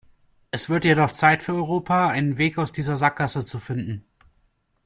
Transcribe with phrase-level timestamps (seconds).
[0.49, 4.03] Es wird jedoch Zeit für Europa, einen Weg aus dieser Sackgasse zu finden.